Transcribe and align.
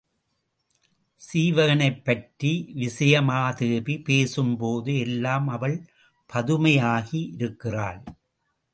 சீவகனைப் 1.19 2.03
பற்றி 2.03 2.71
விசயமாதேவி 2.75 4.03
பேசும் 4.03 4.57
போது 4.57 4.97
எல்லாம் 4.97 5.47
அவள் 5.47 5.77
பதுமையாகி 6.33 7.21
இருக்கிறாள். 7.35 8.03